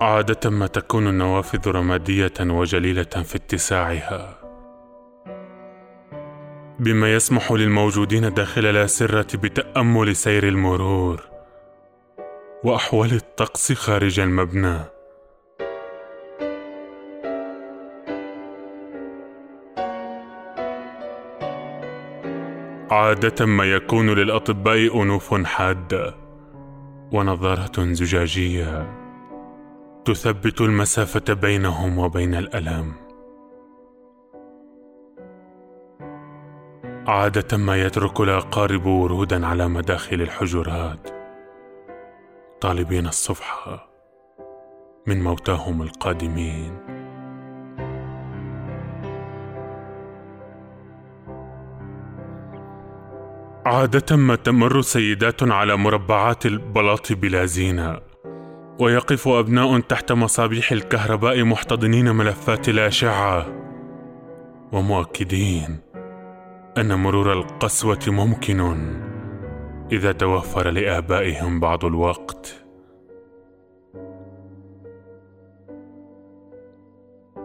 [0.00, 4.38] عادة ما تكون النوافذ رمادية وجليلة في اتساعها.
[6.78, 11.22] بما يسمح للموجودين داخل الأسرة بتأمل سير المرور
[12.64, 14.78] وأحوال الطقس خارج المبنى.
[22.90, 26.14] عادة ما يكون للأطباء أنوف حادة
[27.12, 29.07] ونظارة زجاجية.
[30.08, 32.92] تثبت المسافة بينهم وبين الألم.
[37.06, 41.08] عادة ما يترك الأقارب ورودا على مداخل الحجرات.
[42.60, 43.90] طالبين الصفحة
[45.06, 46.78] من موتاهم القادمين.
[53.66, 58.07] عادة ما تمر سيدات على مربعات البلاط بلا زينة.
[58.80, 63.46] ويقف أبناء تحت مصابيح الكهرباء محتضنين ملفات الأشعة.
[64.72, 65.78] ومؤكدين
[66.78, 68.60] أن مرور القسوة ممكن
[69.92, 72.64] إذا توفر لآبائهم بعض الوقت.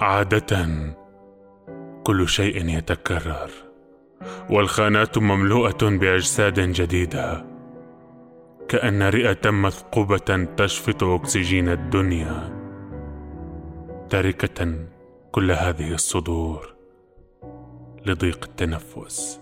[0.00, 0.68] عادة
[2.04, 3.50] كل شيء يتكرر
[4.50, 7.51] والخانات مملوءة بأجساد جديدة.
[8.72, 12.62] كأن رئة مثقوبة تشفط أكسجين الدنيا
[14.10, 14.86] تاركة
[15.32, 16.74] كل هذه الصدور
[18.06, 19.41] لضيق التنفس.